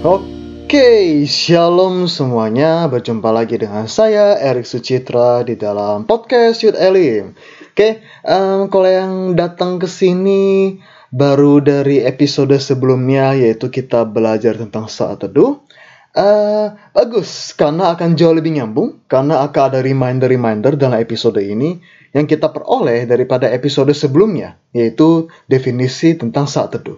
[0.00, 2.88] Oke, shalom semuanya.
[2.88, 7.36] Berjumpa lagi dengan saya Erik Sucitra di dalam podcast Youth Elim.
[7.76, 10.80] Oke, em, kalau yang datang ke sini
[11.12, 15.60] baru dari episode sebelumnya yaitu kita belajar tentang saat teduh.
[16.16, 21.76] Eh, bagus, karena akan jauh lebih nyambung, karena akan ada reminder-reminder dalam episode ini
[22.16, 26.96] yang kita peroleh daripada episode sebelumnya, yaitu definisi tentang saat teduh.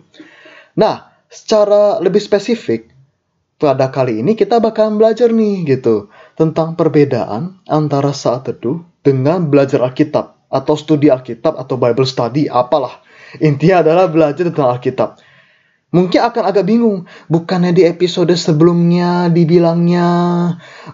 [0.79, 2.92] Nah, secara lebih spesifik,
[3.63, 9.79] pada kali ini kita bakal belajar nih gitu tentang perbedaan antara saat teduh dengan belajar
[9.87, 12.99] Alkitab atau studi Alkitab atau Bible study apalah.
[13.39, 15.23] Intinya adalah belajar tentang Alkitab.
[15.93, 20.09] Mungkin akan agak bingung, bukannya di episode sebelumnya dibilangnya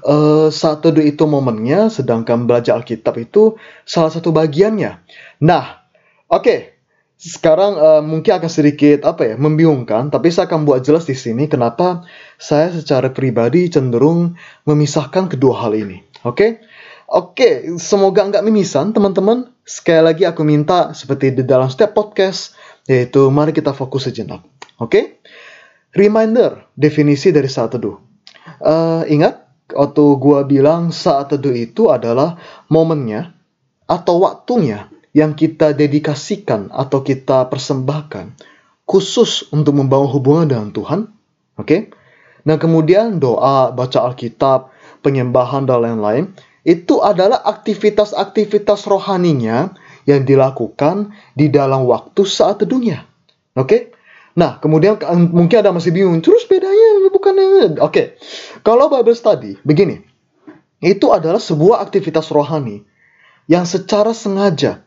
[0.03, 3.57] eh, saat teduh itu momennya, sedangkan belajar Alkitab itu
[3.89, 4.99] salah satu bagiannya.
[5.41, 5.87] Nah,
[6.29, 6.78] oke,
[7.19, 11.51] sekarang eh, mungkin akan sedikit apa ya membingungkan, tapi saya akan buat jelas di sini
[11.51, 12.07] kenapa
[12.39, 15.99] saya secara pribadi cenderung memisahkan kedua hal ini.
[16.23, 16.63] Oke,
[17.11, 19.51] oke, semoga nggak mimisan teman-teman.
[19.67, 22.55] Sekali lagi aku minta seperti di dalam setiap podcast,
[22.87, 24.47] yaitu mari kita fokus sejenak.
[24.79, 25.19] Oke,
[25.99, 27.99] reminder definisi dari saat teduh.
[28.63, 29.43] Eh, ingat
[29.75, 32.39] waktu gua bilang saat teduh itu adalah
[32.71, 33.35] momennya
[33.91, 34.87] atau waktunya
[35.19, 38.39] yang kita dedikasikan atau kita persembahkan
[38.87, 41.01] khusus untuk membangun hubungan dengan Tuhan.
[41.59, 41.91] Oke.
[42.47, 44.71] Nah, kemudian doa, baca Alkitab,
[45.03, 46.25] penyembahan dan lain-lain
[46.63, 49.75] itu adalah aktivitas-aktivitas rohaninya
[50.07, 53.05] yang dilakukan di dalam waktu saat teduhnya.
[53.59, 53.91] Oke?
[54.39, 58.15] Nah, kemudian kan mungkin ada masih bingung, terus bedanya bukannya Oke.
[58.63, 59.99] Kalau Bible study begini.
[60.79, 62.87] Itu adalah sebuah aktivitas rohani
[63.51, 64.87] yang secara sengaja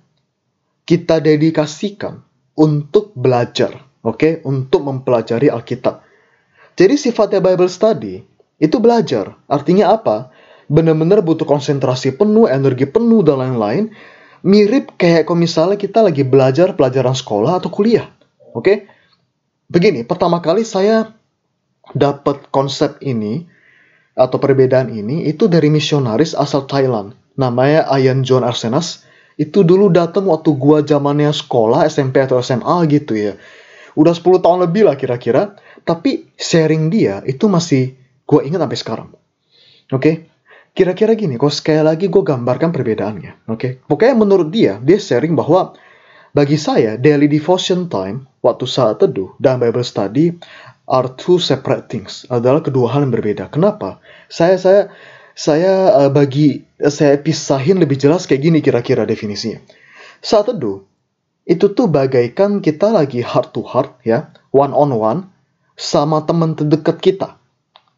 [0.85, 2.21] kita dedikasikan
[2.57, 6.03] untuk belajar, oke, untuk mempelajari Alkitab.
[6.75, 8.21] Jadi sifatnya Bible study
[8.61, 9.35] itu belajar.
[9.49, 10.31] Artinya apa?
[10.71, 13.91] Benar-benar butuh konsentrasi penuh, energi penuh dan lain-lain.
[14.41, 18.09] Mirip kayak kalau misalnya kita lagi belajar pelajaran sekolah atau kuliah.
[18.57, 18.89] Oke?
[19.69, 21.13] Begini, pertama kali saya
[21.93, 23.45] dapat konsep ini
[24.15, 27.15] atau perbedaan ini itu dari misionaris asal Thailand.
[27.39, 29.07] Namanya Ayan John Arsenas.
[29.41, 33.33] Itu dulu datang waktu gua zamannya sekolah SMP atau SMA gitu ya.
[33.97, 35.57] Udah 10 tahun lebih lah kira-kira.
[35.81, 37.97] Tapi sharing dia itu masih
[38.29, 39.09] gua ingat sampai sekarang.
[39.89, 40.29] Oke?
[40.71, 43.51] Kira-kira gini, kok sekali lagi gue gambarkan perbedaannya.
[43.51, 43.83] Oke?
[43.83, 45.75] Pokoknya menurut dia, dia sharing bahwa
[46.31, 50.31] bagi saya, daily devotion time, waktu saat teduh, dan Bible study
[50.87, 52.23] are two separate things.
[52.31, 53.51] Adalah kedua hal yang berbeda.
[53.51, 53.99] Kenapa?
[54.31, 54.81] Saya saya
[55.35, 59.61] saya eh, bagi saya pisahin lebih jelas kayak gini kira-kira definisinya.
[60.21, 60.85] Saat teduh
[61.45, 65.19] itu tuh bagaikan kita lagi heart to heart ya, one on one
[65.73, 67.41] sama teman terdekat kita.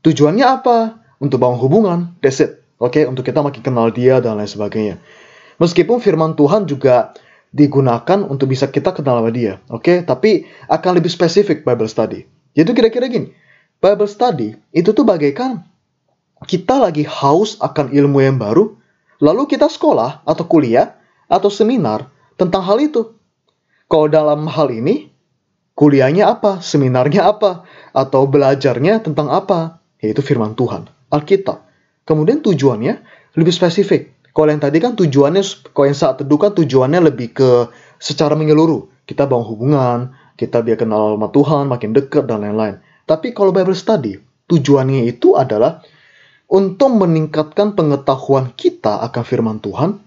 [0.03, 0.99] Tujuannya apa?
[1.19, 2.63] Untuk bangun hubungan, that's it.
[2.79, 4.99] Oke, untuk kita makin kenal dia dan lain sebagainya.
[5.55, 7.15] Meskipun firman Tuhan juga
[7.53, 9.63] digunakan untuk bisa kita kenal sama dia.
[9.71, 12.27] Oke, tapi akan lebih spesifik Bible study.
[12.57, 13.31] Yaitu kira-kira gini.
[13.79, 15.63] Bible study itu tuh bagaikan
[16.43, 18.75] kita lagi haus akan ilmu yang baru,
[19.23, 20.95] lalu kita sekolah atau kuliah
[21.31, 23.15] atau seminar tentang hal itu.
[23.87, 25.11] Kalau dalam hal ini,
[25.77, 31.61] kuliahnya apa, seminarnya apa, atau belajarnya tentang apa, yaitu firman Tuhan, Alkitab.
[32.03, 32.99] Kemudian tujuannya
[33.39, 34.11] lebih spesifik.
[34.33, 37.69] Kalau yang tadi kan tujuannya, kalau yang saat teduh kan tujuannya lebih ke
[38.01, 38.89] secara menyeluruh.
[39.05, 39.99] Kita bangun hubungan,
[40.39, 42.81] kita biar kenal sama Tuhan, makin dekat dan lain-lain.
[43.05, 44.17] Tapi kalau Bible study,
[44.49, 45.85] tujuannya itu adalah
[46.53, 49.97] untuk meningkatkan pengetahuan kita akan firman Tuhan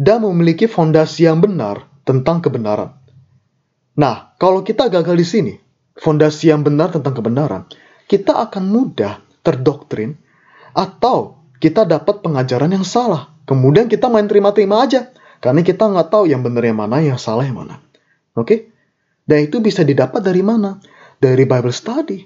[0.00, 2.96] dan memiliki fondasi yang benar tentang kebenaran.
[4.00, 5.54] Nah, kalau kita gagal di sini,
[6.00, 7.68] fondasi yang benar tentang kebenaran,
[8.08, 10.16] kita akan mudah terdoktrin
[10.72, 13.30] atau kita dapat pengajaran yang salah.
[13.44, 15.12] Kemudian kita main terima-terima aja.
[15.38, 17.76] Karena kita nggak tahu yang benar yang mana, yang salah yang mana.
[18.32, 18.72] Oke?
[19.28, 20.80] Dan itu bisa didapat dari mana?
[21.20, 22.24] Dari Bible study.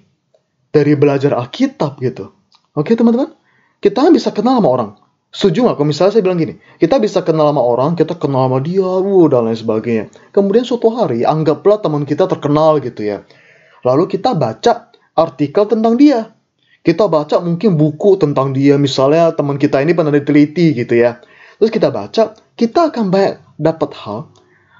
[0.70, 2.30] Dari belajar Alkitab gitu.
[2.78, 3.37] Oke teman-teman?
[3.78, 4.90] Kita bisa kenal sama orang.
[5.28, 5.76] Setuju nggak?
[5.76, 9.28] Kalau misalnya saya bilang gini, kita bisa kenal sama orang, kita kenal sama dia, wuh,
[9.28, 10.04] dan lain sebagainya.
[10.32, 13.22] Kemudian suatu hari, anggaplah teman kita terkenal gitu ya.
[13.84, 14.88] Lalu kita baca
[15.18, 16.38] artikel tentang dia
[16.86, 21.18] kita baca mungkin buku tentang dia misalnya teman kita ini pernah diteliti gitu ya
[21.58, 24.30] terus kita baca kita akan banyak dapat hal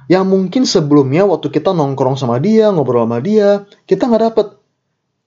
[0.08, 4.46] yang mungkin sebelumnya waktu kita nongkrong sama dia ngobrol sama dia kita nggak dapat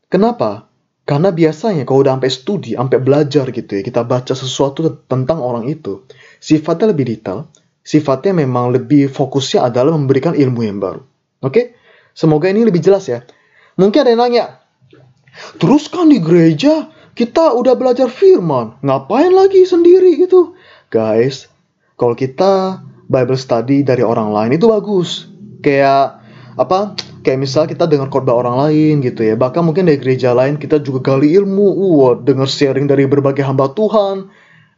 [0.07, 0.70] kenapa
[1.03, 5.67] karena biasanya kalau udah sampai studi sampai belajar gitu ya kita baca sesuatu tentang orang
[5.67, 6.05] itu
[6.37, 7.49] sifatnya lebih detail
[7.81, 11.01] sifatnya memang lebih fokusnya adalah memberikan ilmu yang baru
[11.41, 11.75] oke
[12.13, 13.25] semoga ini lebih jelas ya
[13.75, 14.61] mungkin ada yang nanya
[15.57, 20.55] Terus kan di gereja kita udah belajar firman, ngapain lagi sendiri gitu?
[20.91, 21.47] Guys,
[21.95, 25.27] kalau kita Bible study dari orang lain itu bagus.
[25.63, 26.23] Kayak
[26.55, 26.95] apa?
[27.21, 29.37] Kayak misal kita dengar khotbah orang lain gitu ya.
[29.37, 31.67] Bahkan mungkin dari gereja lain kita juga gali ilmu,
[32.01, 34.29] wah, dengar sharing dari berbagai hamba Tuhan.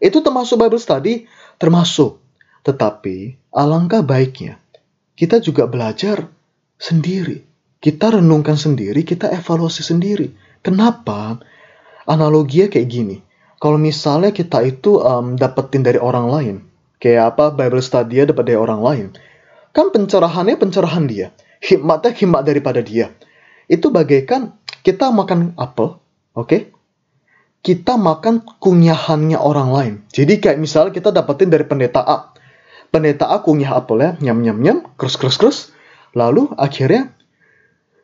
[0.03, 1.23] Itu termasuk Bible study,
[1.55, 2.19] termasuk.
[2.67, 4.59] Tetapi alangkah baiknya
[5.13, 6.27] kita juga belajar
[6.81, 7.45] sendiri.
[7.83, 10.31] Kita renungkan sendiri, kita evaluasi sendiri.
[10.63, 11.39] Kenapa?
[12.07, 13.17] Analoginya kayak gini.
[13.59, 16.55] Kalau misalnya kita itu um, dapetin dari orang lain,
[16.99, 19.05] kayak apa Bible study dapat dari orang lain,
[19.71, 21.31] kan pencerahannya pencerahan dia,
[21.63, 23.15] hikmatnya hikmat daripada dia.
[23.71, 25.95] Itu bagaikan kita makan apel,
[26.35, 26.47] oke?
[26.47, 26.61] Okay?
[27.63, 29.93] Kita makan kunyahannya orang lain.
[30.11, 32.35] Jadi kayak misalnya kita dapetin dari pendeta A.
[32.91, 35.57] Pendeta A kunyah apelnya, nyam nyam nyam, krus krus krus.
[36.11, 37.15] Lalu akhirnya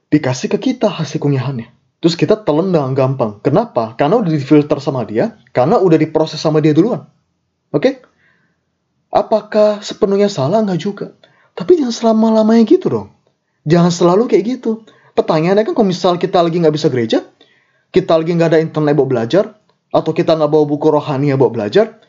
[0.07, 1.67] dikasih ke kita hasil kunyahannya.
[1.99, 3.43] Terus kita telan dengan gampang.
[3.43, 3.99] Kenapa?
[3.99, 7.11] Karena udah difilter sama dia, karena udah diproses sama dia duluan.
[7.75, 7.83] Oke?
[7.83, 7.93] Okay?
[9.11, 10.63] Apakah sepenuhnya salah?
[10.63, 11.07] Enggak juga.
[11.59, 13.18] Tapi jangan selama-lamanya gitu dong.
[13.69, 14.81] Jangan selalu kayak gitu.
[15.13, 17.21] Pertanyaannya kan kalau misal kita lagi nggak bisa gereja,
[17.93, 19.53] kita lagi nggak ada internet buat belajar,
[19.93, 22.01] atau kita nggak bawa buku rohani buat belajar,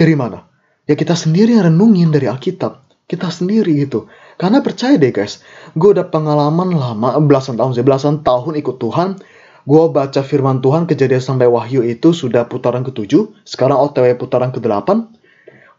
[0.00, 0.48] dari mana?
[0.88, 2.84] Ya kita sendiri yang renungin dari Alkitab.
[3.04, 4.08] Kita sendiri gitu.
[4.40, 5.44] Karena percaya deh guys,
[5.76, 9.20] gue udah pengalaman lama, belasan tahun, belasan tahun ikut Tuhan.
[9.64, 14.88] Gue baca firman Tuhan kejadian sampai wahyu itu sudah putaran ketujuh, sekarang OTW putaran ke-8.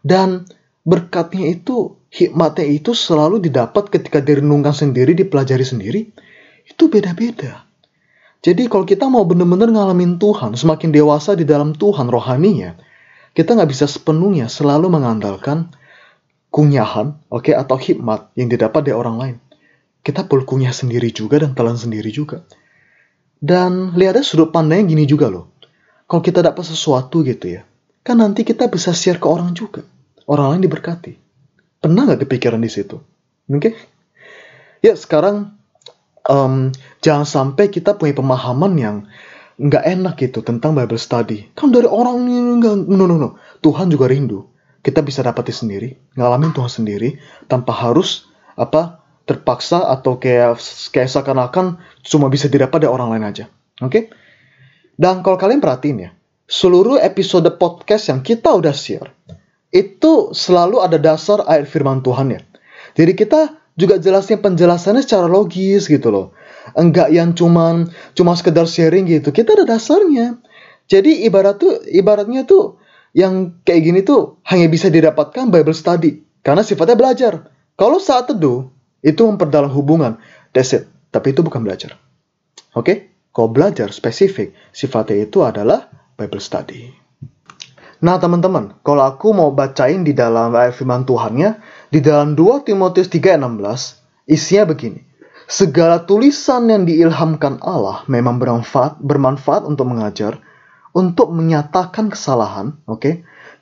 [0.02, 0.46] Dan
[0.86, 6.00] berkatnya itu, hikmatnya itu selalu didapat ketika direnungkan sendiri, dipelajari sendiri.
[6.62, 7.66] Itu beda-beda.
[8.46, 12.78] Jadi kalau kita mau benar-benar ngalamin Tuhan, semakin dewasa di dalam Tuhan rohaninya,
[13.34, 15.74] kita nggak bisa sepenuhnya selalu mengandalkan
[16.54, 19.36] kunyahan, oke, okay, atau hikmat yang didapat dari orang lain.
[20.06, 22.46] Kita perlu kunyah sendiri juga dan telan sendiri juga.
[23.42, 25.50] Dan lihatnya sudut pandangnya gini juga loh.
[26.06, 27.66] Kalau kita dapat sesuatu gitu ya,
[28.06, 29.82] kan nanti kita bisa share ke orang juga.
[30.26, 31.14] Orang lain diberkati.
[31.78, 32.98] Pernah nggak kepikiran di situ?
[33.46, 33.58] Oke?
[33.58, 33.72] Okay?
[34.82, 35.54] Ya sekarang
[36.26, 38.96] um, jangan sampai kita punya pemahaman yang
[39.56, 41.48] nggak enak gitu tentang Bible study.
[41.54, 43.28] Kan dari orang ini nggak, no no no.
[43.62, 44.50] Tuhan juga rindu
[44.86, 47.18] kita bisa dapati sendiri, ngalamin Tuhan sendiri
[47.50, 50.62] tanpa harus apa terpaksa atau kayak
[50.94, 53.50] kayak seakan-akan cuma bisa didapat dari orang lain aja.
[53.82, 53.90] Oke?
[53.90, 54.02] Okay?
[54.94, 56.10] Dan kalau kalian perhatiin ya,
[56.46, 59.10] seluruh episode podcast yang kita udah share
[59.74, 62.40] itu selalu ada dasar ayat firman Tuhan ya.
[62.96, 63.40] Jadi kita
[63.76, 66.26] juga jelasin penjelasannya secara logis gitu loh.
[66.74, 69.30] Enggak yang cuman cuma sekedar sharing gitu.
[69.30, 70.40] Kita ada dasarnya.
[70.86, 72.78] Jadi ibarat tuh ibaratnya tuh
[73.12, 77.32] yang kayak gini tuh hanya bisa didapatkan Bible study karena sifatnya belajar.
[77.76, 78.72] Kalau saat teduh
[79.04, 80.16] itu memperdalam hubungan,
[80.56, 80.88] that's it.
[81.12, 82.00] Tapi itu bukan belajar.
[82.72, 82.82] Oke?
[82.82, 82.96] Okay?
[83.36, 87.05] Kalau belajar spesifik, sifatnya itu adalah Bible study.
[88.04, 91.56] Nah teman-teman, kalau aku mau bacain di dalam ayat firman Tuhannya,
[91.88, 95.00] di dalam 2 Timotius 3:16, isinya begini.
[95.46, 100.42] Segala tulisan yang diilhamkan Allah memang bermanfaat, bermanfaat untuk mengajar,
[100.92, 103.00] untuk menyatakan kesalahan, oke?
[103.00, 103.14] Okay?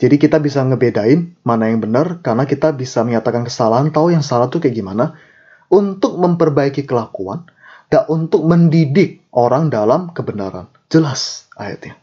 [0.02, 4.50] Jadi kita bisa ngebedain mana yang benar karena kita bisa menyatakan kesalahan, tahu yang salah
[4.50, 5.14] tuh kayak gimana,
[5.70, 7.46] untuk memperbaiki kelakuan
[7.92, 10.66] dan untuk mendidik orang dalam kebenaran.
[10.90, 12.00] Jelas ayatnya.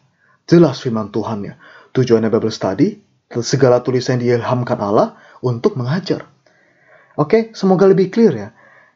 [0.48, 1.56] Jelas firman Tuhan ya.
[1.92, 2.96] Tujuannya Bible study,
[3.44, 6.28] segala tulisan yang diilhamkan Allah untuk mengajar.
[7.20, 7.42] Oke, okay?
[7.52, 8.50] semoga lebih clear ya.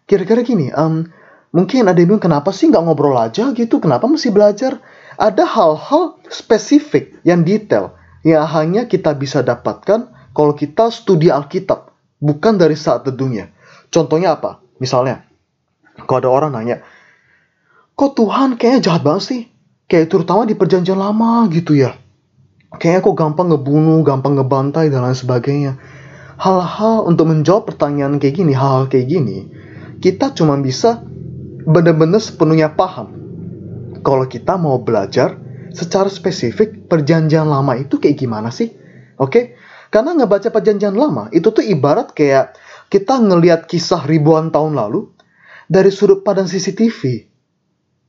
[0.08, 1.04] Kira-kira gini, um,
[1.52, 4.80] mungkin ada yang bilang kenapa sih nggak ngobrol aja gitu, kenapa mesti belajar?
[5.16, 7.96] ada hal-hal spesifik yang detail
[8.28, 13.54] yang hanya kita bisa dapatkan kalau kita studi Alkitab, bukan dari saat teduhnya.
[13.88, 14.60] Contohnya apa?
[14.84, 15.24] Misalnya,
[16.04, 16.84] kalau ada orang nanya,
[17.96, 19.42] kok Tuhan kayaknya jahat banget sih?
[19.88, 21.96] Kayak terutama di perjanjian lama gitu ya.
[22.77, 25.79] Kayaknya kok gampang ngebunuh, gampang ngebantai, dan lain sebagainya.
[26.36, 29.48] Hal-hal untuk menjawab pertanyaan kayak gini, hal-hal kayak gini,
[30.03, 31.00] kita cuma bisa
[31.65, 33.15] benar-benar sepenuhnya paham
[34.05, 35.34] kalau kita mau belajar
[35.74, 38.70] secara spesifik perjanjian lama itu kayak gimana sih?
[39.17, 39.32] Oke?
[39.32, 39.44] Okay?
[39.89, 42.53] Karena ngebaca perjanjian lama itu tuh ibarat kayak
[42.91, 45.10] kita ngelihat kisah ribuan tahun lalu
[45.65, 47.32] dari sudut pandang CCTV.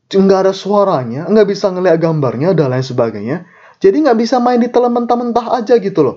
[0.07, 3.47] Nggak ada suaranya, nggak bisa ngelihat gambarnya dan lain sebagainya.
[3.81, 6.17] Jadi nggak bisa main di telan mentah-mentah aja gitu loh.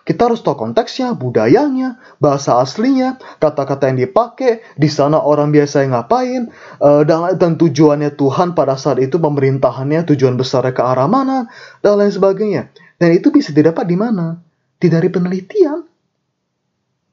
[0.00, 5.92] Kita harus tahu konteksnya, budayanya, bahasa aslinya, kata-kata yang dipakai, di sana orang biasa yang
[5.92, 6.48] ngapain,
[6.80, 11.52] dan, dan tujuannya Tuhan pada saat itu pemerintahannya, tujuan besarnya ke arah mana,
[11.84, 12.72] dan lain sebagainya.
[12.96, 14.40] Dan itu bisa didapat di mana?
[14.80, 15.84] Di dari penelitian.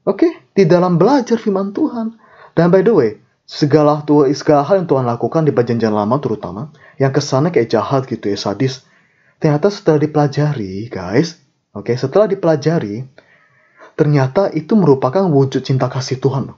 [0.08, 0.32] Oke, okay?
[0.56, 2.16] di dalam belajar firman Tuhan.
[2.56, 3.10] Dan by the way,
[3.44, 4.00] segala,
[4.32, 8.40] segala hal yang Tuhan lakukan di perjanjian lama terutama, yang kesannya kayak jahat gitu ya,
[8.40, 8.87] sadis.
[9.38, 11.38] Ternyata setelah dipelajari, guys,
[11.70, 13.06] oke, okay, setelah dipelajari,
[13.94, 16.50] ternyata itu merupakan wujud cinta kasih Tuhan.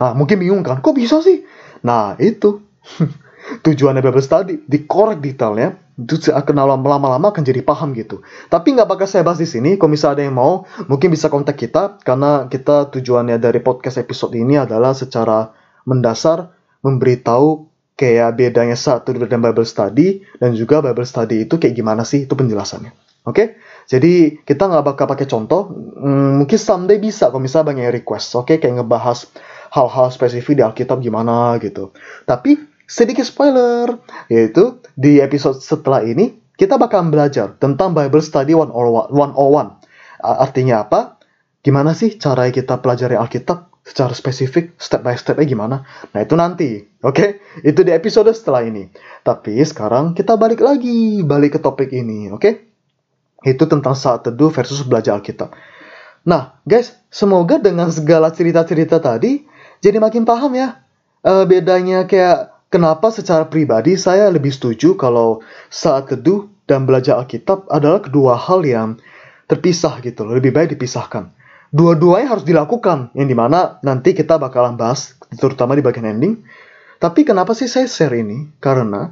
[0.00, 1.42] Nah, mungkin bingung kan, kok bisa sih?
[1.82, 2.62] Nah, itu
[3.66, 8.24] tujuannya Bible Study, dikorek detailnya, itu akan lama-lama akan jadi paham gitu.
[8.48, 9.76] Tapi nggak bakal saya bahas di sini.
[9.76, 14.32] Kalau misalnya ada yang mau, mungkin bisa kontak kita karena kita tujuannya dari podcast episode
[14.32, 15.52] ini adalah secara
[15.84, 22.02] mendasar memberitahu kayak bedanya satu dan Bible Study dan juga Bible Study itu kayak gimana
[22.06, 22.92] sih itu penjelasannya.
[23.20, 23.46] Oke, okay?
[23.84, 25.68] jadi kita nggak bakal pakai contoh.
[25.72, 28.32] Hmm, mungkin someday bisa kalau misalnya banyak request.
[28.32, 28.64] Oke, okay?
[28.64, 29.28] kayak ngebahas
[29.70, 31.92] hal-hal spesifik di Alkitab gimana gitu.
[32.24, 32.56] Tapi
[32.88, 33.92] sedikit spoiler,
[34.32, 39.12] yaitu di episode setelah ini kita bakal belajar tentang Bible Study 101.
[40.20, 41.20] Artinya apa?
[41.60, 43.69] Gimana sih cara kita pelajari Alkitab?
[43.80, 45.76] Secara spesifik step by stepnya gimana.
[46.12, 47.16] Nah itu nanti, oke?
[47.16, 47.28] Okay?
[47.64, 48.92] Itu di episode setelah ini.
[49.24, 52.40] Tapi sekarang kita balik lagi, balik ke topik ini, oke?
[52.40, 52.54] Okay?
[53.40, 55.56] Itu tentang saat teduh versus belajar Alkitab.
[56.28, 59.48] Nah, guys, semoga dengan segala cerita-cerita tadi
[59.80, 60.84] jadi makin paham ya.
[61.20, 65.40] Uh, bedanya kayak kenapa secara pribadi saya lebih setuju kalau
[65.72, 69.00] saat teduh dan belajar Alkitab adalah kedua hal yang
[69.48, 70.36] terpisah gitu loh.
[70.36, 71.39] Lebih baik dipisahkan
[71.70, 76.42] dua-duanya harus dilakukan yang di mana nanti kita bakalan bahas terutama di bagian ending.
[77.00, 78.60] Tapi kenapa sih saya share ini?
[78.60, 79.08] Karena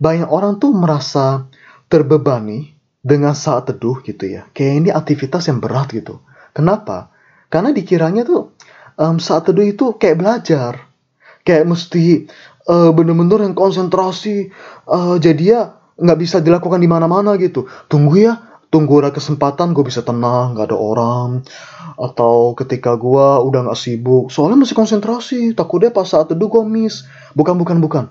[0.00, 1.46] banyak orang tuh merasa
[1.86, 4.48] terbebani dengan saat teduh gitu ya.
[4.50, 6.18] Kayak ini aktivitas yang berat gitu.
[6.50, 7.14] Kenapa?
[7.46, 8.58] Karena dikiranya tuh
[8.98, 10.72] um, saat teduh itu kayak belajar.
[11.46, 12.26] Kayak mesti
[12.66, 14.50] uh, bener-bener yang konsentrasi
[14.90, 15.60] uh, jadi ya
[15.98, 17.70] nggak bisa dilakukan di mana-mana gitu.
[17.86, 21.28] Tunggu ya tunggu ada kesempatan gue bisa tenang nggak ada orang.
[21.98, 25.40] Atau ketika gue udah nggak sibuk soalnya masih konsentrasi.
[25.56, 27.08] Takutnya pas saat teduh gue miss.
[27.32, 28.04] Bukan bukan bukan.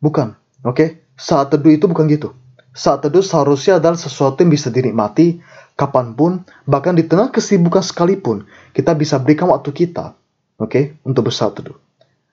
[0.00, 0.76] Bukan oke?
[0.76, 0.88] Okay?
[1.20, 2.32] saat teduh itu bukan gitu.
[2.72, 5.44] Saat teduh seharusnya adalah sesuatu yang bisa dinikmati
[5.76, 10.16] kapan pun bahkan di tengah kesibukan sekalipun kita bisa berikan waktu kita
[10.60, 10.96] oke okay?
[11.04, 11.76] untuk bersaat teduh.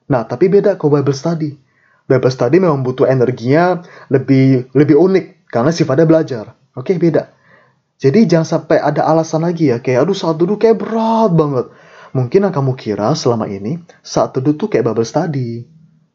[0.07, 1.51] Nah tapi beda kalau Bible study
[2.07, 6.88] Bible study memang butuh energinya lebih lebih unik karena sifatnya belajar oke?
[6.88, 7.37] Okay, beda
[7.97, 11.65] jadi jangan sampai ada alasan lagi ya, kayak aduh saat duduk kayak berat banget.
[12.13, 15.65] Mungkin yang kamu kira selama ini saat duduk tuh kayak bubble study.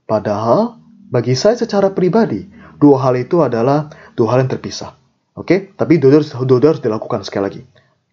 [0.06, 0.78] Padahal
[1.10, 2.46] bagi saya secara pribadi,
[2.78, 4.94] dua hal itu adalah dua hal yang terpisah.
[5.34, 5.58] Oke, okay?
[5.74, 7.62] tapi dua dua harus dilakukan sekali lagi.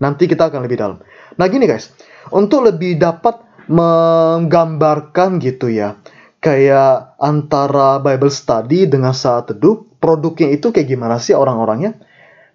[0.01, 0.97] Nanti kita akan lebih dalam.
[1.37, 1.93] Nah gini guys,
[2.33, 3.37] untuk lebih dapat
[3.69, 5.93] menggambarkan gitu ya,
[6.41, 12.01] kayak antara Bible study dengan saat teduh, produknya itu kayak gimana sih orang-orangnya?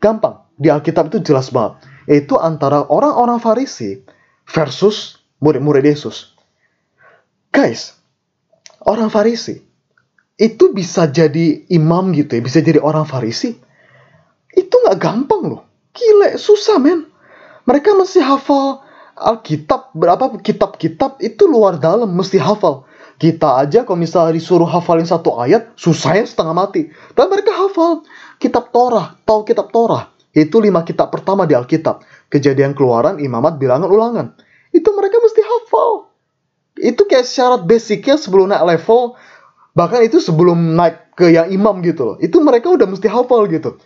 [0.03, 1.83] Gampang di Alkitab itu jelas banget.
[2.05, 4.05] Yaitu antara orang-orang Farisi
[4.45, 6.37] versus murid-murid Yesus.
[7.55, 7.97] Guys,
[8.85, 9.63] orang Farisi
[10.35, 13.55] itu bisa jadi imam gitu ya, bisa jadi orang Farisi.
[14.51, 15.63] Itu nggak gampang loh.
[15.95, 17.07] Gile, susah men.
[17.65, 18.83] Mereka mesti hafal
[19.15, 22.83] Alkitab, berapa kitab-kitab itu luar dalam, mesti hafal.
[23.15, 26.91] Kita aja kalau misalnya disuruh hafalin satu ayat, susahnya setengah mati.
[27.15, 28.03] Tapi mereka hafal
[28.43, 30.11] kitab Torah, tahu kitab Torah.
[30.35, 32.03] Itu lima kitab pertama di Alkitab.
[32.27, 34.27] Kejadian keluaran, imamat, bilangan, ulangan.
[34.75, 36.11] Itu mereka mesti hafal.
[36.75, 39.15] Itu kayak syarat basicnya sebelum naik level.
[39.79, 42.17] Bahkan itu sebelum naik ke yang imam gitu loh.
[42.19, 43.79] Itu mereka udah mesti hafal gitu.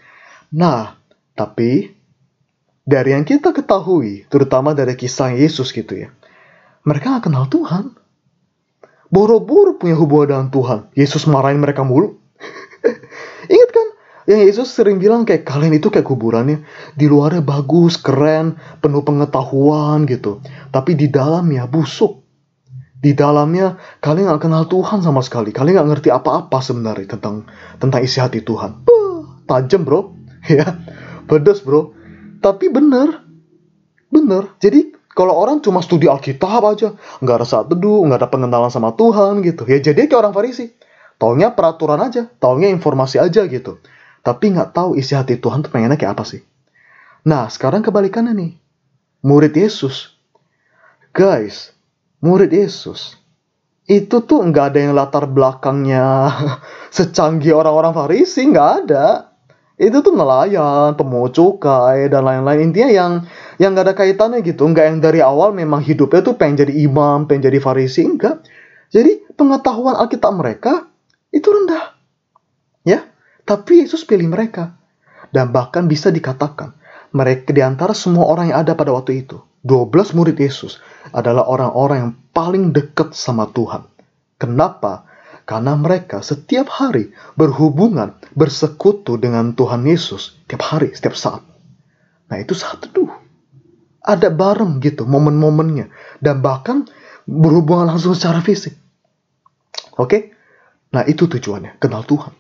[0.57, 0.97] Nah,
[1.37, 1.93] tapi
[2.89, 6.09] dari yang kita ketahui, terutama dari kisah Yesus gitu ya.
[6.89, 7.93] Mereka gak kenal Tuhan.
[9.13, 10.81] Boro-boro punya hubungan dengan Tuhan.
[10.97, 12.17] Yesus marahin mereka mulu.
[14.29, 16.61] Yang Yesus sering bilang kayak kalian itu kayak kuburannya.
[16.93, 20.45] Di luarnya bagus, keren, penuh pengetahuan gitu.
[20.69, 22.21] Tapi di dalamnya busuk.
[23.01, 25.49] Di dalamnya kalian gak kenal Tuhan sama sekali.
[25.49, 27.49] Kalian gak ngerti apa-apa sebenarnya tentang
[27.81, 28.85] tentang isi hati Tuhan.
[29.49, 30.13] Tajam bro.
[30.53, 30.77] ya,
[31.25, 31.97] pedas bro.
[32.45, 33.25] Tapi bener.
[34.13, 34.61] Bener.
[34.61, 38.95] Jadi kalau orang cuma studi Alkitab aja, nggak ada saat teduh, nggak ada pengenalan sama
[38.95, 40.71] Tuhan gitu, ya jadi kayak orang Farisi.
[41.19, 43.83] Taunya peraturan aja, taunya informasi aja gitu
[44.23, 46.43] tapi nggak tahu isi hati Tuhan tuh pengennya kayak apa sih.
[47.29, 48.53] Nah, sekarang kebalikannya nih.
[49.27, 50.15] Murid Yesus.
[51.11, 51.75] Guys,
[52.23, 53.19] murid Yesus.
[53.89, 56.31] Itu tuh nggak ada yang latar belakangnya
[56.97, 59.35] secanggih orang-orang Farisi, nggak ada.
[59.79, 62.71] Itu tuh nelayan, pemungut cukai, dan lain-lain.
[62.71, 63.13] Intinya yang
[63.63, 64.67] yang nggak ada kaitannya gitu.
[64.67, 68.03] Nggak yang dari awal memang hidupnya tuh pengen jadi imam, pengen jadi Farisi.
[68.07, 68.43] Enggak.
[68.91, 70.89] Jadi pengetahuan Alkitab mereka
[71.31, 71.98] itu rendah.
[73.49, 74.77] Tapi Yesus pilih mereka.
[75.33, 76.77] Dan bahkan bisa dikatakan,
[77.17, 80.81] mereka di antara semua orang yang ada pada waktu itu, 12 murid Yesus
[81.17, 83.89] adalah orang-orang yang paling dekat sama Tuhan.
[84.37, 85.09] Kenapa?
[85.49, 90.37] Karena mereka setiap hari berhubungan, bersekutu dengan Tuhan Yesus.
[90.45, 91.41] Tiap hari, setiap saat.
[92.29, 93.09] Nah itu saat teduh.
[94.05, 95.89] Ada bareng gitu momen-momennya.
[96.21, 96.85] Dan bahkan
[97.25, 98.77] berhubungan langsung secara fisik.
[99.97, 100.37] Oke?
[100.93, 102.38] Nah itu tujuannya, kenal Tuhan.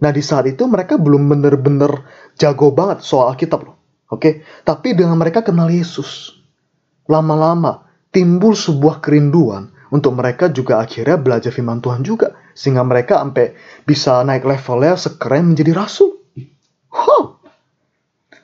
[0.00, 2.08] Nah di saat itu mereka belum benar-benar
[2.40, 3.76] jago banget soal Alkitab loh.
[4.08, 4.44] Oke?
[4.64, 6.36] Tapi dengan mereka kenal Yesus.
[7.10, 13.56] Lama-lama timbul sebuah kerinduan untuk mereka juga akhirnya belajar firman Tuhan juga sehingga mereka sampai
[13.84, 16.20] bisa naik levelnya sekeren menjadi rasul.
[16.92, 17.40] Huh.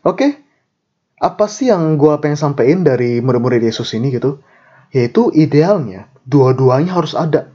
[0.05, 0.31] Oke, okay.
[1.21, 4.41] apa sih yang gue pengen sampaikan dari murid-murid Yesus ini gitu?
[4.89, 7.53] Yaitu idealnya dua-duanya harus ada.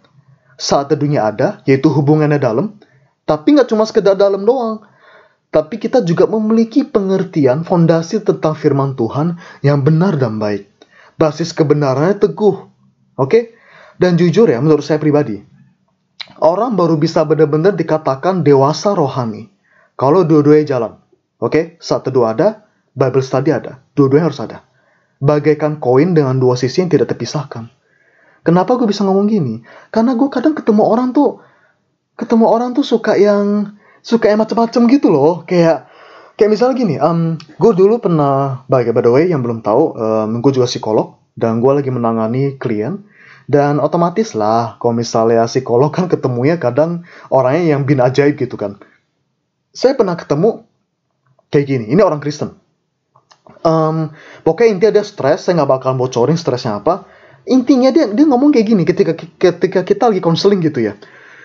[0.53, 2.77] Saat teduhnya ada, yaitu hubungannya dalam,
[3.23, 4.83] tapi nggak cuma sekedar dalam doang.
[5.53, 10.65] Tapi kita juga memiliki pengertian fondasi tentang firman Tuhan yang benar dan baik.
[11.13, 12.57] Basis kebenarannya teguh.
[12.57, 13.29] Oke?
[13.29, 13.43] Okay?
[14.01, 15.37] Dan jujur ya, menurut saya pribadi,
[16.41, 19.53] orang baru bisa benar-benar dikatakan dewasa rohani
[19.93, 20.93] kalau dua-duanya jalan.
[21.37, 21.63] Oke, okay?
[21.77, 22.65] saat teduh ada,
[22.97, 24.65] Bible study ada, dua-duanya harus ada.
[25.21, 27.69] Bagaikan koin dengan dua sisi yang tidak terpisahkan.
[28.43, 29.61] Kenapa gue bisa ngomong gini?
[29.93, 31.42] Karena gue kadang ketemu orang tuh,
[32.19, 35.87] ketemu orang tuh suka yang suka yang macam-macam gitu loh, kayak
[36.35, 40.41] kayak misalnya gini, um, gue dulu pernah, by, by the way yang belum tahu, um,
[40.41, 43.01] gue juga psikolog dan gue lagi menangani klien
[43.47, 48.79] dan otomatis lah, kalau misalnya psikolog kan ketemunya kadang orangnya yang bin ajaib gitu kan.
[49.73, 50.63] Saya pernah ketemu
[51.49, 52.55] kayak gini, ini orang Kristen.
[53.63, 54.15] Um,
[54.47, 57.03] pokoknya intinya dia stres, saya nggak bakal bocorin stresnya apa.
[57.43, 60.95] Intinya dia dia ngomong kayak gini ketika ketika kita lagi konseling gitu ya.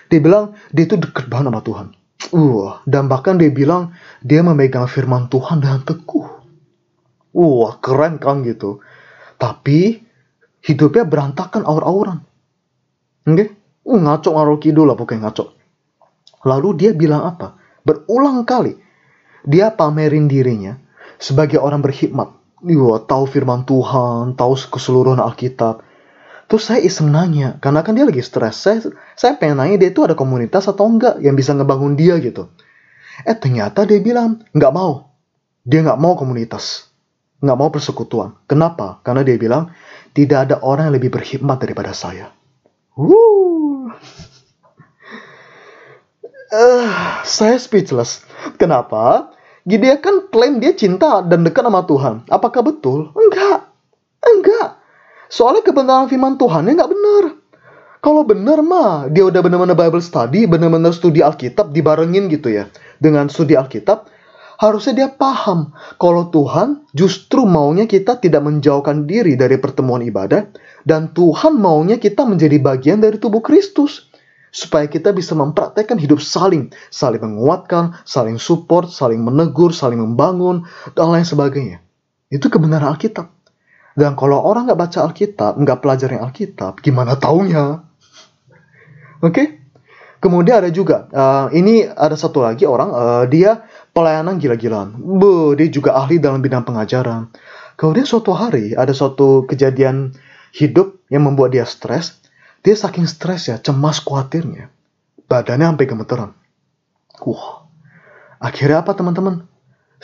[0.09, 1.87] Dia bilang dia itu deket banget sama Tuhan.
[2.35, 6.27] Uh, dan bahkan dia bilang dia memegang firman Tuhan dengan teguh.
[7.37, 8.81] Wah, uh, keren kan gitu.
[9.39, 10.01] Tapi
[10.65, 12.25] hidupnya berantakan aur-auran.
[13.23, 13.33] Oke?
[13.33, 13.49] Okay?
[13.85, 15.55] Uh, ngaco ngaruh kidul lah pokoknya ngaco.
[16.43, 17.55] Lalu dia bilang apa?
[17.85, 18.75] Berulang kali
[19.47, 20.75] dia pamerin dirinya
[21.21, 22.35] sebagai orang berhikmat.
[22.59, 25.79] Wah, tahu firman Tuhan, tahu keseluruhan Alkitab.
[26.49, 28.57] Terus saya iseng nanya, karena kan dia lagi stres.
[28.57, 28.81] Saya,
[29.13, 32.49] saya pengen nanya dia itu ada komunitas atau enggak yang bisa ngebangun dia gitu.
[33.21, 35.13] Eh ternyata dia bilang, nggak mau.
[35.61, 36.89] Dia nggak mau komunitas.
[37.45, 38.33] Nggak mau persekutuan.
[38.49, 38.97] Kenapa?
[39.05, 39.69] Karena dia bilang,
[40.17, 42.33] tidak ada orang yang lebih berhikmat daripada saya.
[42.97, 43.93] Woo.
[46.49, 46.89] Uh,
[47.29, 48.25] saya speechless.
[48.57, 49.37] Kenapa?
[49.69, 52.25] Dia kan klaim dia cinta dan dekat sama Tuhan.
[52.25, 53.13] Apakah betul?
[53.13, 53.69] Enggak.
[54.25, 54.78] Enggak.
[55.29, 57.23] Soalnya kebenaran firman Tuhan ya enggak benar.
[57.99, 62.71] Kalau benar mah, dia udah benar-benar Bible study, benar-benar studi Alkitab dibarengin gitu ya.
[62.95, 64.07] Dengan studi Alkitab,
[64.59, 70.51] harusnya dia paham kalau Tuhan justru maunya kita tidak menjauhkan diri dari pertemuan ibadah
[70.83, 74.11] dan Tuhan maunya kita menjadi bagian dari tubuh Kristus
[74.51, 81.07] supaya kita bisa mempraktekkan hidup saling saling menguatkan, saling support, saling menegur, saling membangun dan
[81.07, 81.79] lain sebagainya.
[82.27, 83.38] Itu kebenaran Alkitab.
[83.97, 87.83] Dan kalau orang nggak baca Alkitab, nggak pelajarin Alkitab, gimana taunya?
[89.19, 89.33] Oke?
[89.33, 89.47] Okay?
[90.19, 93.63] Kemudian ada juga, uh, ini ada satu lagi orang, uh, dia
[93.95, 94.99] pelayanan gila-gilaan.
[95.55, 97.31] Dia juga ahli dalam bidang pengajaran.
[97.79, 100.11] Kemudian suatu hari ada suatu kejadian
[100.51, 102.19] hidup yang membuat dia stres.
[102.59, 104.67] Dia saking stres ya, cemas khawatirnya.
[105.31, 106.35] Badannya sampai gemeteran.
[107.23, 107.71] Wah,
[108.43, 109.47] akhirnya apa teman-teman?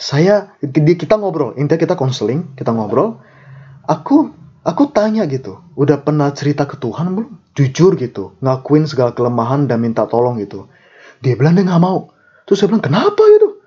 [0.00, 3.20] Saya, kita ngobrol, intinya kita konseling, kita ngobrol.
[3.86, 4.34] Aku,
[4.66, 7.32] aku tanya gitu, udah pernah cerita ke Tuhan belum?
[7.56, 10.66] Jujur gitu, ngakuin segala kelemahan dan minta tolong gitu.
[11.22, 12.10] Dia bilang dia nggak mau.
[12.44, 13.62] Terus saya bilang, kenapa gitu?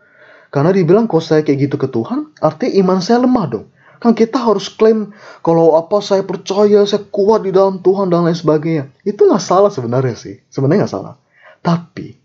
[0.49, 3.65] Karena dibilang kalau saya kayak gitu ke Tuhan, artinya iman saya lemah dong.
[3.99, 5.11] Kan kita harus klaim
[5.43, 8.89] kalau apa saya percaya, saya kuat di dalam Tuhan dan lain sebagainya.
[9.03, 10.39] Itu nggak salah sebenarnya sih.
[10.47, 11.15] Sebenarnya nggak salah.
[11.59, 12.15] Tapi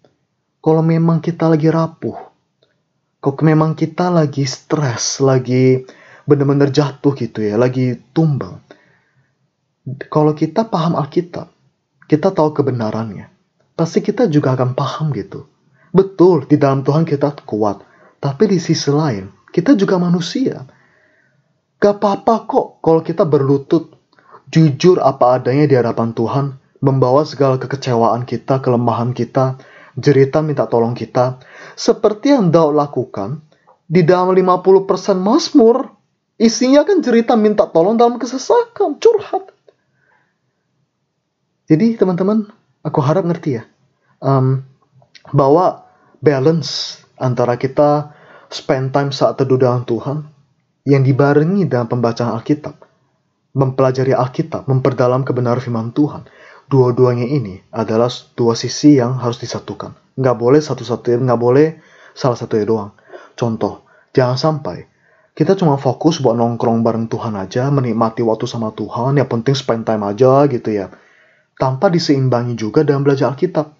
[0.62, 2.14] kalau memang kita lagi rapuh,
[3.18, 5.82] kalau memang kita lagi stres, lagi
[6.24, 8.60] benar-benar jatuh gitu ya, lagi tumbang.
[10.08, 11.52] Kalau kita paham Alkitab,
[12.08, 13.28] kita tahu kebenarannya,
[13.76, 15.44] pasti kita juga akan paham gitu.
[15.94, 17.84] Betul, di dalam Tuhan kita kuat.
[18.18, 20.64] Tapi di sisi lain, kita juga manusia.
[21.78, 23.92] Gak apa-apa kok kalau kita berlutut,
[24.48, 26.46] jujur apa adanya di hadapan Tuhan,
[26.80, 29.60] membawa segala kekecewaan kita, kelemahan kita,
[29.94, 31.38] jerita minta tolong kita.
[31.76, 33.44] Seperti yang Daud lakukan,
[33.84, 35.92] di dalam 50% Mazmur,
[36.40, 39.54] isinya kan cerita minta tolong dalam kesesakan, curhat.
[41.64, 42.50] Jadi teman-teman,
[42.84, 43.64] aku harap ngerti ya,
[44.20, 44.60] um,
[45.32, 45.88] bahwa
[46.20, 48.12] balance antara kita
[48.52, 50.28] spend time saat teduh dalam Tuhan
[50.84, 52.76] yang dibarengi dalam pembacaan Alkitab,
[53.56, 56.28] mempelajari Alkitab, memperdalam kebenaran firman Tuhan,
[56.68, 59.96] dua-duanya ini adalah dua sisi yang harus disatukan.
[60.20, 61.80] Nggak boleh satu-satunya, nggak boleh
[62.12, 62.90] salah satunya doang.
[63.34, 64.84] Contoh, jangan sampai
[65.34, 69.82] kita cuma fokus buat nongkrong bareng Tuhan aja, menikmati waktu sama Tuhan, yang penting spend
[69.82, 70.94] time aja gitu ya.
[71.58, 73.74] Tanpa diseimbangi juga dalam belajar Alkitab.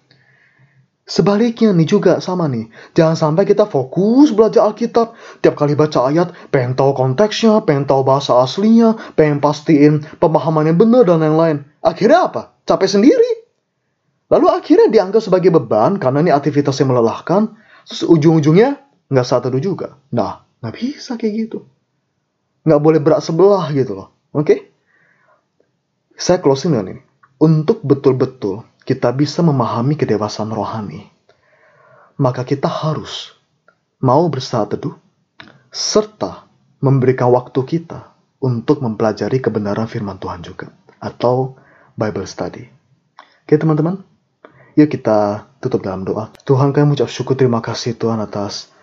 [1.05, 2.67] Sebaliknya nih juga sama nih.
[2.97, 5.15] Jangan sampai kita fokus belajar Alkitab.
[5.39, 11.07] Tiap kali baca ayat, pengen tahu konteksnya, pengen tahu bahasa aslinya, pengen pastiin pemahamannya benar
[11.07, 11.57] dan lain-lain.
[11.79, 12.57] Akhirnya apa?
[12.67, 13.31] Capek sendiri.
[14.27, 17.53] Lalu akhirnya dianggap sebagai beban karena ini aktivitas yang melelahkan.
[17.85, 20.01] Terus ujung-ujungnya nggak saat itu juga.
[20.09, 21.69] Nah, nggak bisa kayak gitu.
[22.65, 24.09] Nggak boleh berat sebelah gitu loh.
[24.33, 24.41] Oke?
[24.41, 24.59] Okay?
[26.17, 27.03] Saya closing dengan ini.
[27.37, 31.05] Untuk betul-betul kita bisa memahami kedewasaan rohani,
[32.17, 33.37] maka kita harus
[34.01, 34.97] mau bersaat teduh
[35.69, 36.49] serta
[36.81, 41.59] memberikan waktu kita untuk mempelajari kebenaran firman Tuhan juga atau
[41.93, 42.63] Bible study.
[43.45, 44.01] Oke teman-teman,
[44.79, 46.31] yuk kita tutup dalam doa.
[46.47, 48.73] Tuhan kami mengucap syukur terima kasih Tuhan atas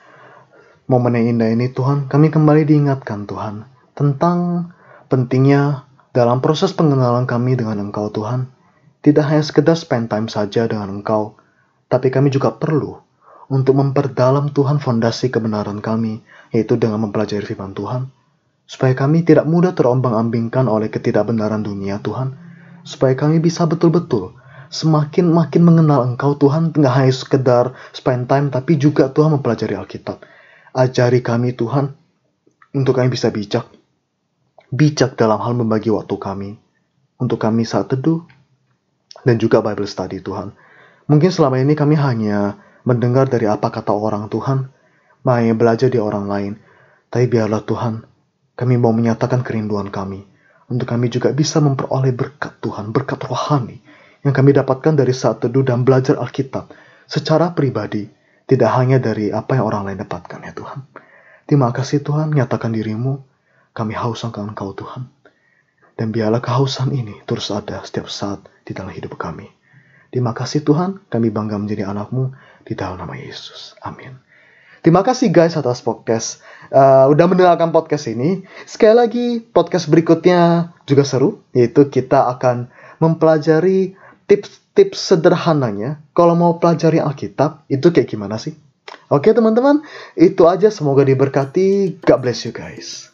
[0.86, 2.10] momen yang indah ini Tuhan.
[2.10, 4.70] Kami kembali diingatkan Tuhan tentang
[5.06, 5.84] pentingnya
[6.16, 8.48] dalam proses pengenalan kami dengan Engkau Tuhan
[9.02, 11.34] tidak hanya sekedar spend time saja dengan engkau,
[11.90, 13.02] tapi kami juga perlu
[13.50, 16.22] untuk memperdalam Tuhan fondasi kebenaran kami,
[16.54, 18.14] yaitu dengan mempelajari firman Tuhan,
[18.64, 22.38] supaya kami tidak mudah terombang-ambingkan oleh ketidakbenaran dunia Tuhan,
[22.86, 24.38] supaya kami bisa betul-betul
[24.70, 30.22] semakin makin mengenal Engkau Tuhan, tidak hanya sekedar spend time, tapi juga Tuhan mempelajari Alkitab.
[30.72, 31.92] Ajari kami Tuhan,
[32.72, 33.68] untuk kami bisa bijak,
[34.72, 36.56] bijak dalam hal membagi waktu kami,
[37.20, 38.24] untuk kami saat teduh,
[39.20, 40.56] dan juga Bible study Tuhan.
[41.12, 42.56] Mungkin selama ini kami hanya
[42.88, 44.72] mendengar dari apa kata orang Tuhan,
[45.28, 46.52] hanya belajar di orang lain.
[47.12, 48.08] Tapi biarlah Tuhan,
[48.56, 50.24] kami mau menyatakan kerinduan kami.
[50.72, 53.76] Untuk kami juga bisa memperoleh berkat Tuhan, berkat rohani
[54.24, 56.72] yang kami dapatkan dari saat teduh dan belajar Alkitab
[57.04, 58.08] secara pribadi,
[58.52, 60.84] tidak hanya dari apa yang orang lain dapatkan ya Tuhan.
[61.48, 63.24] Terima kasih Tuhan, nyatakan dirimu,
[63.72, 65.08] kami haus akan Engkau Tuhan.
[65.96, 69.48] Dan biarlah kehausan ini terus ada setiap saat di dalam hidup kami.
[70.12, 72.36] Terima kasih Tuhan, kami bangga menjadi anakmu
[72.68, 73.72] di dalam nama Yesus.
[73.80, 74.20] Amin.
[74.82, 76.42] Terima kasih guys atas podcast.
[76.68, 78.44] Uh, udah mendengarkan podcast ini.
[78.66, 81.40] Sekali lagi, podcast berikutnya juga seru.
[81.54, 82.66] Yaitu kita akan
[82.98, 83.94] mempelajari
[84.72, 86.00] tips-tips sederhananya.
[86.16, 88.56] Kalau mau pelajari Alkitab, itu kayak gimana sih?
[89.12, 89.84] Oke teman-teman,
[90.16, 90.72] itu aja.
[90.72, 92.00] Semoga diberkati.
[92.00, 93.12] God bless you guys.